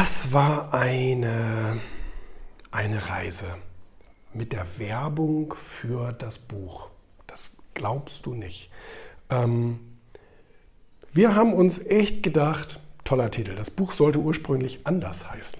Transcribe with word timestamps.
Das 0.00 0.32
war 0.32 0.72
eine, 0.72 1.80
eine 2.70 3.08
Reise 3.08 3.56
mit 4.32 4.52
der 4.52 4.64
Werbung 4.78 5.54
für 5.54 6.12
das 6.12 6.38
Buch. 6.38 6.86
Das 7.26 7.56
glaubst 7.74 8.24
du 8.24 8.32
nicht. 8.32 8.70
Ähm, 9.28 9.80
wir 11.12 11.34
haben 11.34 11.52
uns 11.52 11.84
echt 11.84 12.22
gedacht, 12.22 12.78
toller 13.02 13.32
Titel, 13.32 13.56
das 13.56 13.72
Buch 13.72 13.90
sollte 13.90 14.20
ursprünglich 14.20 14.86
anders 14.86 15.28
heißen. 15.28 15.58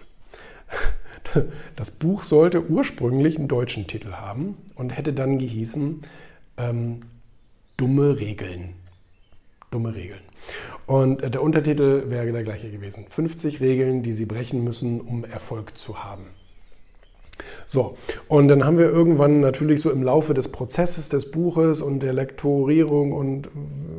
Das 1.76 1.90
Buch 1.90 2.22
sollte 2.22 2.70
ursprünglich 2.70 3.36
einen 3.36 3.48
deutschen 3.48 3.88
Titel 3.88 4.12
haben 4.12 4.56
und 4.76 4.90
hätte 4.90 5.12
dann 5.12 5.38
gehießen 5.38 6.02
ähm, 6.56 7.00
Dumme 7.76 8.18
Regeln. 8.20 8.77
Dumme 9.70 9.94
Regeln. 9.94 10.22
Und 10.86 11.22
äh, 11.22 11.30
der 11.30 11.42
Untertitel 11.42 12.04
wäre 12.08 12.32
der 12.32 12.44
gleiche 12.44 12.70
gewesen. 12.70 13.06
50 13.08 13.60
Regeln, 13.60 14.02
die 14.02 14.12
Sie 14.12 14.26
brechen 14.26 14.64
müssen, 14.64 15.00
um 15.00 15.24
Erfolg 15.24 15.76
zu 15.76 16.02
haben. 16.02 16.28
So, 17.66 17.96
und 18.28 18.48
dann 18.48 18.64
haben 18.64 18.78
wir 18.78 18.86
irgendwann 18.86 19.40
natürlich 19.40 19.80
so 19.80 19.90
im 19.90 20.02
Laufe 20.02 20.34
des 20.34 20.48
Prozesses 20.48 21.08
des 21.08 21.30
Buches 21.30 21.80
und 21.80 22.00
der 22.00 22.12
Lektorierung 22.12 23.12
und 23.12 23.48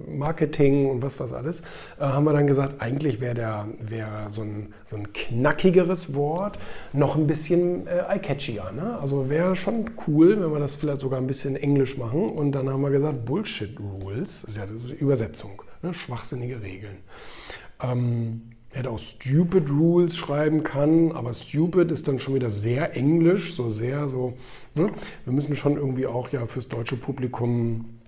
Marketing 0.07 0.89
und 0.89 1.01
was 1.01 1.19
was 1.19 1.33
alles, 1.33 1.61
äh, 1.99 2.03
haben 2.03 2.25
wir 2.25 2.33
dann 2.33 2.47
gesagt, 2.47 2.81
eigentlich 2.81 3.21
wäre 3.21 3.65
wär 3.79 4.27
so, 4.29 4.41
ein, 4.41 4.73
so 4.89 4.95
ein 4.95 5.13
knackigeres 5.13 6.13
Wort 6.13 6.59
noch 6.93 7.15
ein 7.15 7.27
bisschen 7.27 7.87
äh, 7.87 8.03
eye-catchier. 8.09 8.71
Ne? 8.71 8.99
Also 9.01 9.29
wäre 9.29 9.55
schon 9.55 9.91
cool, 10.07 10.41
wenn 10.41 10.51
wir 10.51 10.59
das 10.59 10.75
vielleicht 10.75 11.01
sogar 11.01 11.19
ein 11.19 11.27
bisschen 11.27 11.55
englisch 11.55 11.97
machen. 11.97 12.29
Und 12.29 12.51
dann 12.51 12.69
haben 12.69 12.81
wir 12.81 12.89
gesagt, 12.89 13.25
Bullshit 13.25 13.77
Rules, 13.79 14.41
das 14.41 14.51
ist 14.51 14.57
ja 14.57 14.65
die 14.65 14.93
Übersetzung, 14.93 15.61
ne? 15.81 15.93
schwachsinnige 15.93 16.61
Regeln. 16.61 16.97
Ähm, 17.81 18.41
hätte 18.71 18.91
auch 18.91 18.99
Stupid 18.99 19.69
Rules 19.69 20.15
schreiben 20.15 20.63
kann, 20.63 21.11
aber 21.11 21.33
Stupid 21.33 21.91
ist 21.91 22.07
dann 22.07 22.19
schon 22.19 22.35
wieder 22.35 22.49
sehr 22.49 22.95
englisch, 22.95 23.55
so 23.55 23.69
sehr 23.69 24.09
so. 24.09 24.33
Ne? 24.75 24.91
Wir 25.25 25.33
müssen 25.33 25.55
schon 25.55 25.75
irgendwie 25.75 26.05
auch 26.05 26.29
ja 26.29 26.45
fürs 26.45 26.67
deutsche 26.67 26.95
Publikum 26.95 27.99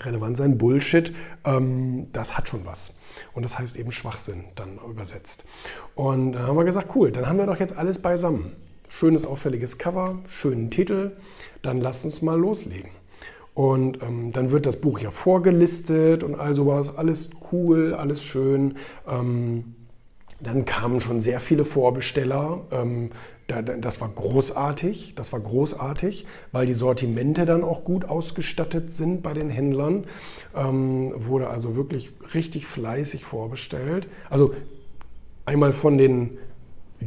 relevant 0.00 0.36
sein. 0.36 0.58
Bullshit, 0.58 1.14
ähm, 1.44 2.08
das 2.12 2.36
hat 2.36 2.48
schon 2.48 2.66
was. 2.66 2.98
Und 3.32 3.44
das 3.44 3.58
heißt 3.58 3.76
eben 3.76 3.92
Schwachsinn 3.92 4.44
dann 4.56 4.78
übersetzt. 4.78 5.44
Und 5.94 6.32
dann 6.32 6.46
haben 6.46 6.56
wir 6.56 6.64
gesagt, 6.64 6.94
cool, 6.94 7.12
dann 7.12 7.26
haben 7.26 7.38
wir 7.38 7.46
doch 7.46 7.60
jetzt 7.60 7.76
alles 7.76 8.02
beisammen. 8.02 8.52
Schönes, 8.88 9.24
auffälliges 9.24 9.78
Cover, 9.78 10.18
schönen 10.28 10.70
Titel, 10.70 11.12
dann 11.62 11.80
lass 11.80 12.04
uns 12.04 12.22
mal 12.22 12.38
loslegen. 12.38 12.90
Und 13.54 14.02
ähm, 14.02 14.32
dann 14.32 14.50
wird 14.50 14.66
das 14.66 14.80
Buch 14.80 14.98
ja 14.98 15.10
vorgelistet 15.10 16.24
und 16.24 16.34
all 16.34 16.54
sowas, 16.54 16.96
alles 16.96 17.30
cool, 17.52 17.94
alles 17.94 18.22
schön. 18.22 18.76
Ähm, 19.08 19.76
dann 20.44 20.64
kamen 20.64 21.00
schon 21.00 21.20
sehr 21.20 21.40
viele 21.40 21.64
Vorbesteller. 21.64 22.60
Ähm, 22.70 23.10
das 23.46 24.00
war 24.00 24.08
großartig, 24.08 25.14
das 25.16 25.32
war 25.32 25.40
großartig, 25.40 26.26
weil 26.52 26.64
die 26.64 26.72
Sortimente 26.72 27.44
dann 27.44 27.62
auch 27.62 27.84
gut 27.84 28.06
ausgestattet 28.06 28.90
sind 28.92 29.22
bei 29.22 29.34
den 29.34 29.50
Händlern. 29.50 30.04
Ähm, 30.56 31.12
wurde 31.14 31.48
also 31.50 31.76
wirklich 31.76 32.12
richtig 32.32 32.66
fleißig 32.66 33.24
vorbestellt. 33.24 34.08
Also 34.30 34.54
einmal 35.44 35.74
von 35.74 35.98
den 35.98 36.38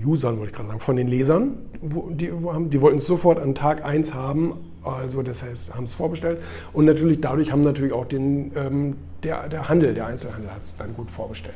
Usern, 0.06 0.38
wollte 0.38 0.52
ich 0.52 0.56
gerade 0.56 0.68
sagen, 0.68 0.80
von 0.80 0.96
den 0.96 1.08
Lesern, 1.08 1.58
die, 1.82 2.28
die 2.28 2.82
wollten 2.82 2.98
es 2.98 3.08
sofort 3.08 3.40
an 3.40 3.56
Tag 3.56 3.84
1 3.84 4.14
haben, 4.14 4.54
also 4.84 5.24
das 5.24 5.42
heißt, 5.42 5.74
haben 5.74 5.86
es 5.86 5.96
vorbestellt. 5.96 6.40
Und 6.72 6.86
natürlich 6.86 7.20
dadurch 7.20 7.52
haben 7.52 7.62
natürlich 7.62 7.94
auch 7.94 8.06
den, 8.06 8.52
ähm, 8.56 8.96
der, 9.24 9.50
der 9.50 9.70
Handel, 9.70 9.94
der 9.94 10.06
Einzelhandel 10.06 10.52
hat 10.52 10.64
es 10.64 10.78
dann 10.78 10.94
gut 10.94 11.10
vorbestellt. 11.10 11.56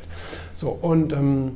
So, 0.54 0.70
und 0.70 1.14
ähm, 1.14 1.52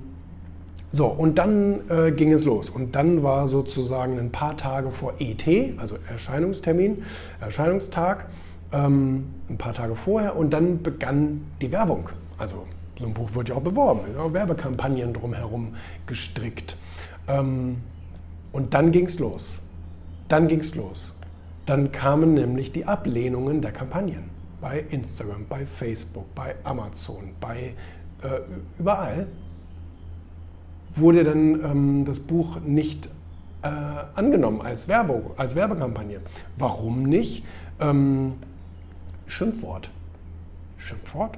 so, 0.96 1.08
und 1.08 1.38
dann 1.38 1.90
äh, 1.90 2.14
ging 2.14 2.32
es 2.32 2.46
los. 2.46 2.70
Und 2.70 2.96
dann 2.96 3.22
war 3.22 3.50
sozusagen 3.50 4.18
ein 4.18 4.32
paar 4.32 4.56
Tage 4.56 4.92
vor 4.92 5.16
ET, 5.20 5.46
also 5.78 5.98
Erscheinungstermin, 6.08 7.04
Erscheinungstag, 7.42 8.28
ähm, 8.72 9.26
ein 9.50 9.58
paar 9.58 9.74
Tage 9.74 9.98
vorher. 9.98 10.38
Und 10.38 10.52
dann 10.52 10.82
begann 10.82 11.48
die 11.60 11.70
Werbung. 11.70 12.10
Also 12.38 12.66
so 12.98 13.08
ein 13.08 13.14
Buch 13.14 13.36
wird 13.36 13.50
ja 13.50 13.56
auch 13.56 13.62
beworben, 13.62 14.02
ja, 14.16 14.32
Werbekampagnen 14.32 15.14
drumherum 15.14 15.76
gestrickt. 16.08 16.78
Ähm, 17.28 17.82
und 18.54 18.74
dann 18.74 18.94
ging 18.94 19.08
es 19.08 19.20
los. 19.20 19.62
Dann 20.30 20.48
ging 20.48 20.62
es 20.62 20.76
los. 20.76 21.14
Dann 21.66 21.92
kamen 21.92 22.36
nämlich 22.36 22.72
die 22.72 22.86
Ablehnungen 22.86 23.62
der 23.62 23.74
Kampagnen. 23.74 24.30
Bei 24.62 24.80
Instagram, 24.92 25.46
bei 25.50 25.66
Facebook, 25.66 26.34
bei 26.36 26.56
Amazon, 26.64 27.32
bei 27.42 27.74
äh, 28.22 28.40
überall 28.80 29.28
wurde 30.96 31.24
dann 31.24 31.64
ähm, 31.64 32.06
das 32.06 32.20
Buch 32.20 32.60
nicht 32.66 33.08
äh, 33.62 33.68
angenommen 34.16 34.62
als 34.62 34.88
Werbung, 34.88 35.32
als 35.38 35.56
Werbekampagne. 35.56 36.20
Warum 36.58 37.04
nicht? 37.04 37.44
Ähm, 37.80 38.34
Schimpfwort. 39.28 39.90
Schimpfwort? 40.78 41.38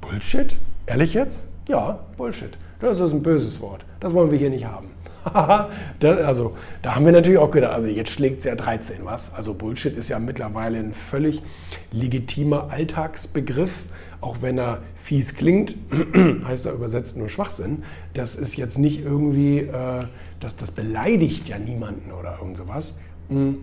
Bullshit? 0.00 0.56
Ehrlich 0.86 1.14
jetzt? 1.14 1.48
Ja, 1.68 2.00
Bullshit. 2.16 2.56
Das 2.80 2.98
ist 2.98 3.12
ein 3.12 3.22
böses 3.22 3.60
Wort. 3.60 3.84
Das 4.00 4.12
wollen 4.12 4.30
wir 4.30 4.38
hier 4.38 4.50
nicht 4.50 4.64
haben. 4.64 4.88
also, 6.02 6.56
da 6.82 6.94
haben 6.94 7.04
wir 7.04 7.12
natürlich 7.12 7.38
auch 7.38 7.50
gedacht, 7.50 7.74
aber 7.74 7.88
jetzt 7.88 8.10
schlägt 8.10 8.40
es 8.40 8.44
ja 8.44 8.54
13, 8.54 9.04
was? 9.04 9.34
Also 9.34 9.54
Bullshit 9.54 9.96
ist 9.96 10.08
ja 10.08 10.18
mittlerweile 10.18 10.78
ein 10.78 10.92
völlig 10.92 11.42
legitimer 11.90 12.70
Alltagsbegriff 12.70 13.84
auch 14.22 14.40
wenn 14.40 14.56
er 14.56 14.82
fies 14.94 15.34
klingt, 15.34 15.74
heißt 16.46 16.66
er 16.66 16.72
übersetzt 16.72 17.16
nur 17.16 17.28
Schwachsinn. 17.28 17.82
Das 18.14 18.36
ist 18.36 18.56
jetzt 18.56 18.78
nicht 18.78 19.00
irgendwie, 19.00 19.58
äh, 19.58 20.06
das, 20.40 20.56
das 20.56 20.70
beleidigt 20.70 21.48
ja 21.48 21.58
niemanden 21.58 22.12
oder 22.12 22.38
irgend 22.38 22.56
sowas. 22.56 23.00
Hm. 23.28 23.58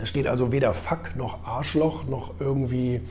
Es 0.00 0.08
steht 0.08 0.26
also 0.26 0.50
weder 0.50 0.74
Fuck 0.74 1.14
noch 1.14 1.46
Arschloch 1.46 2.06
noch 2.06 2.40
irgendwie 2.40 3.02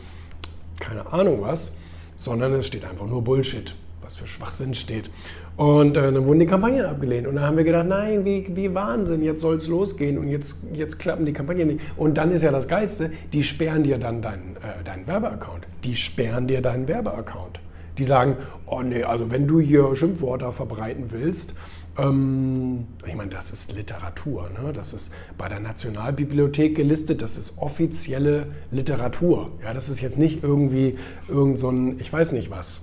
keine 0.80 1.12
Ahnung 1.14 1.42
was, 1.42 1.78
sondern 2.18 2.54
es 2.54 2.68
steht 2.68 2.84
einfach 2.84 3.08
nur 3.08 3.24
Bullshit, 3.24 3.76
was 4.02 4.16
für 4.16 4.28
Schwachsinn 4.28 4.76
steht. 4.76 5.10
Und 5.58 5.98
äh, 5.98 6.12
dann 6.12 6.26
wurden 6.26 6.40
die 6.40 6.46
Kampagnen 6.46 6.86
abgelehnt. 6.86 7.28
Und 7.28 7.36
dann 7.36 7.46
haben 7.46 7.58
wir 7.58 7.64
gedacht, 7.64 7.88
nein, 7.88 8.26
wie, 8.26 8.46
wie 8.56 8.74
Wahnsinn, 8.74 9.24
jetzt 9.24 9.42
soll 9.42 9.56
es 9.56 9.68
losgehen 9.68 10.18
und 10.18 10.28
jetzt, 10.28 10.58
jetzt 10.74 11.00
klappen 11.00 11.26
die 11.26 11.34
Kampagnen 11.34 11.68
nicht. 11.68 11.82
Und 11.98 12.18
dann 12.18 12.32
ist 12.32 12.42
ja 12.42 12.52
das 12.52 12.68
Geilste, 12.68 13.12
die 13.34 13.44
sperren 13.44 13.84
dir 13.84 13.98
dann 13.98 14.22
deinen, 14.22 14.58
äh, 14.58 14.84
deinen 14.84 15.08
Werbeaccount. 15.08 15.66
Die 15.84 15.96
sperren 15.96 16.48
dir 16.48 16.62
deinen 16.62 16.88
Werbeaccount. 16.88 17.60
Die 17.98 18.04
sagen, 18.04 18.38
oh 18.66 18.82
nee, 18.82 19.04
also 19.04 19.32
wenn 19.32 19.48
du 19.48 19.60
hier 19.60 19.96
Schimpfwörter 19.96 20.52
verbreiten 20.52 21.06
willst, 21.12 21.56
ähm, 21.98 22.88
ich 23.08 23.16
meine, 23.16 23.30
das 23.30 23.52
ist 23.52 23.74
Literatur, 23.74 24.50
ne? 24.50 24.74
das 24.74 24.94
ist 24.94 25.14
bei 25.38 25.48
der 25.48 25.60
Nationalbibliothek 25.60 26.76
gelistet, 26.76 27.22
das 27.22 27.38
ist 27.38 27.54
offizielle 27.58 28.48
Literatur. 28.72 29.52
Ja, 29.64 29.74
das 29.74 29.90
ist 29.90 30.02
jetzt 30.02 30.18
nicht 30.18 30.44
irgendwie 30.44 30.98
irgend 31.28 31.60
so 31.60 31.70
ein, 31.70 32.00
ich 32.00 32.12
weiß 32.12 32.34
nicht 32.34 32.52
was, 32.52 32.82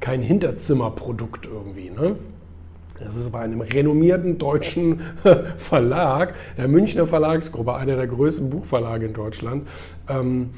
kein 0.00 0.22
Hinterzimmerprodukt 0.22 1.46
irgendwie. 1.46 1.90
Ne? 1.90 2.16
Das 3.00 3.14
ist 3.14 3.30
bei 3.30 3.40
einem 3.40 3.60
renommierten 3.60 4.38
deutschen 4.38 5.00
Verlag, 5.58 6.34
der 6.56 6.68
Münchner 6.68 7.06
Verlagsgruppe, 7.06 7.74
einer 7.74 7.96
der 7.96 8.06
größten 8.06 8.50
Buchverlage 8.50 9.06
in 9.06 9.12
Deutschland, 9.12 9.68
ähm, 10.08 10.50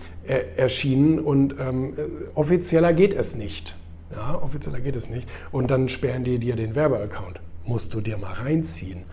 erschienen 0.57 1.19
und 1.19 1.57
ähm, 1.61 1.95
offizieller 2.35 2.93
geht 2.93 3.15
es 3.15 3.35
nicht. 3.35 3.77
Ja, 4.13 4.41
offizieller 4.43 4.81
geht 4.81 4.97
es 4.97 5.11
nicht. 5.11 5.29
Und 5.53 5.71
dann 5.71 5.89
sperren 5.89 6.25
die 6.25 6.39
dir 6.39 6.57
den 6.57 6.75
Werbeaccount 6.75 7.41
musst 7.71 7.95
du 7.95 8.01
dir 8.01 8.19
mal 8.19 8.33
reinziehen. 8.33 9.05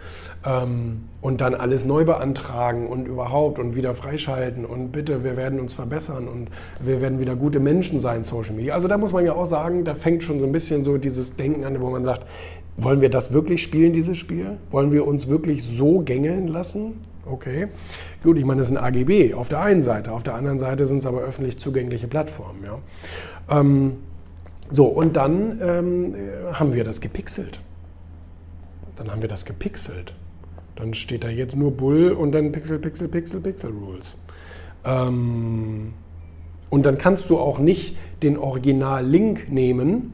Ähm, 0.44 1.04
und 1.22 1.42
dann 1.42 1.54
alles 1.54 1.86
neu 1.86 2.06
beantragen 2.06 2.88
und 2.88 3.08
überhaupt 3.08 3.60
und 3.60 3.76
wieder 3.76 3.94
freischalten 3.94 4.66
und 4.66 4.92
bitte, 4.92 5.24
wir 5.24 5.38
werden 5.38 5.60
uns 5.60 5.74
verbessern 5.74 6.28
und 6.28 6.50
wir 6.80 7.00
werden 7.00 7.20
wieder 7.20 7.36
gute 7.36 7.60
Menschen 7.60 8.00
sein, 8.00 8.24
Social 8.24 8.56
Media. 8.56 8.74
Also 8.74 8.88
da 8.88 8.98
muss 8.98 9.14
man 9.14 9.24
ja 9.26 9.34
auch 9.34 9.46
sagen, 9.46 9.84
da 9.84 9.94
fängt 9.94 10.24
schon 10.24 10.40
so 10.40 10.46
ein 10.46 10.52
bisschen 10.52 10.84
so 10.84 10.98
dieses 10.98 11.36
Denken 11.36 11.66
an, 11.66 11.80
wo 11.80 11.90
man 11.92 12.04
sagt, 12.04 12.26
wollen 12.78 13.00
wir 13.00 13.10
das 13.10 13.32
wirklich 13.32 13.62
spielen, 13.62 13.94
dieses 13.94 14.18
Spiel? 14.18 14.58
Wollen 14.72 14.92
wir 14.92 15.08
uns 15.08 15.30
wirklich 15.30 15.64
so 15.64 16.00
gängeln 16.00 16.48
lassen? 16.48 17.06
Okay. 17.26 17.68
Gut, 18.24 18.38
ich 18.38 18.46
meine, 18.46 18.60
das 18.62 18.72
ist 18.72 18.78
ein 18.78 18.84
AGB 18.84 19.36
auf 19.36 19.50
der 19.50 19.62
einen 19.62 19.84
Seite, 19.84 20.12
auf 20.12 20.24
der 20.24 20.34
anderen 20.34 20.58
Seite 20.58 20.88
sind 20.88 21.00
es 21.00 21.06
aber 21.06 21.22
öffentlich 21.22 21.60
zugängliche 21.60 22.08
Plattformen. 22.08 22.64
Ja. 22.64 23.60
Ähm, 23.60 23.98
so, 24.72 24.86
und 24.86 25.16
dann 25.16 25.60
ähm, 25.62 26.16
haben 26.54 26.74
wir 26.74 26.84
das 26.84 27.02
gepixelt. 27.02 27.60
Dann 28.98 29.12
haben 29.12 29.22
wir 29.22 29.30
das 29.30 29.46
gepixelt. 29.46 30.14
Dann 30.76 30.94
steht 30.94 31.24
da 31.24 31.30
jetzt 31.30 31.56
nur 31.56 31.72
Bull 31.72 32.12
und 32.12 32.32
dann 32.32 32.52
Pixel, 32.52 32.80
Pixel, 32.80 33.08
Pixel, 33.08 33.42
Pixel 33.42 33.72
Rules. 33.72 34.16
Ähm, 34.86 35.94
und 36.70 36.86
dann 36.86 36.98
kannst 36.98 37.30
du 37.30 37.38
auch 37.38 37.60
nicht 37.60 37.98
den 38.22 38.38
Original-Link 38.38 39.52
nehmen. 39.52 40.14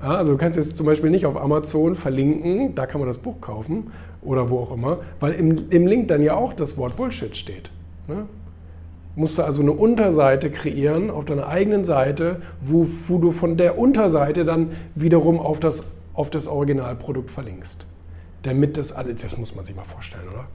Ja, 0.00 0.16
also 0.16 0.32
du 0.32 0.38
kannst 0.38 0.56
jetzt 0.56 0.76
zum 0.76 0.86
Beispiel 0.86 1.10
nicht 1.10 1.26
auf 1.26 1.36
Amazon 1.36 1.94
verlinken, 1.94 2.74
da 2.74 2.86
kann 2.86 3.00
man 3.00 3.08
das 3.08 3.18
Buch 3.18 3.40
kaufen 3.40 3.90
oder 4.22 4.50
wo 4.50 4.60
auch 4.60 4.72
immer, 4.72 4.98
weil 5.20 5.32
im, 5.32 5.70
im 5.70 5.86
Link 5.86 6.08
dann 6.08 6.22
ja 6.22 6.34
auch 6.34 6.52
das 6.52 6.76
Wort 6.76 6.96
Bullshit 6.96 7.36
steht. 7.36 7.70
Ne? 8.06 8.26
musst 9.16 9.38
du 9.38 9.42
also 9.42 9.62
eine 9.62 9.72
Unterseite 9.72 10.50
kreieren 10.50 11.10
auf 11.10 11.24
deiner 11.24 11.48
eigenen 11.48 11.84
Seite, 11.84 12.42
wo, 12.60 12.86
wo 13.08 13.18
du 13.18 13.30
von 13.30 13.56
der 13.56 13.78
Unterseite 13.78 14.44
dann 14.44 14.72
wiederum 14.94 15.38
auf 15.38 15.60
das, 15.60 15.92
auf 16.14 16.30
das 16.30 16.46
Originalprodukt 16.46 17.30
verlinkst. 17.30 17.86
Damit 18.44 18.76
das 18.76 18.92
alles, 18.92 19.20
das 19.20 19.36
muss 19.36 19.54
man 19.54 19.64
sich 19.64 19.74
mal 19.74 19.84
vorstellen, 19.84 20.28
oder? 20.28 20.46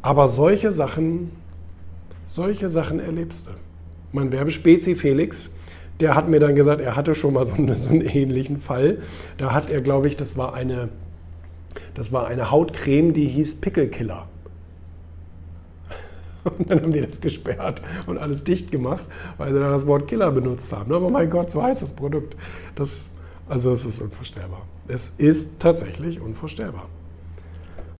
Aber 0.00 0.28
solche 0.28 0.72
Sachen, 0.72 1.32
solche 2.26 2.70
Sachen 2.70 3.00
erlebst 3.00 3.48
du. 3.48 3.50
Mein 4.12 4.32
Werbespezi 4.32 4.94
Felix, 4.94 5.54
der 6.00 6.14
hat 6.14 6.28
mir 6.28 6.40
dann 6.40 6.54
gesagt, 6.54 6.80
er 6.80 6.94
hatte 6.94 7.14
schon 7.14 7.34
mal 7.34 7.44
so 7.44 7.54
einen, 7.54 7.80
so 7.80 7.90
einen 7.90 8.02
ähnlichen 8.02 8.58
Fall. 8.58 8.98
Da 9.38 9.52
hat 9.52 9.68
er, 9.68 9.80
glaube 9.80 10.06
ich, 10.08 10.16
das 10.16 10.36
war 10.36 10.54
eine, 10.54 10.88
das 11.94 12.12
war 12.12 12.28
eine 12.28 12.50
Hautcreme, 12.50 13.12
die 13.12 13.26
hieß 13.26 13.60
Pickelkiller. 13.60 14.28
Und 16.44 16.70
dann 16.70 16.80
haben 16.80 16.92
die 16.92 17.00
das 17.00 17.20
gesperrt 17.20 17.82
und 18.06 18.18
alles 18.18 18.44
dicht 18.44 18.70
gemacht, 18.70 19.04
weil 19.36 19.52
sie 19.52 19.58
da 19.58 19.70
das 19.72 19.84
Wort 19.86 20.06
Killer 20.06 20.30
benutzt 20.30 20.72
haben. 20.72 20.92
Aber 20.92 21.10
mein 21.10 21.28
Gott, 21.28 21.50
so 21.50 21.60
heißt 21.60 21.82
das 21.82 21.92
Produkt. 21.92 22.36
Das, 22.76 23.06
also 23.48 23.72
es 23.72 23.84
ist 23.84 24.00
unvorstellbar. 24.00 24.62
Es 24.86 25.10
ist 25.18 25.60
tatsächlich 25.60 26.20
unvorstellbar. 26.20 26.86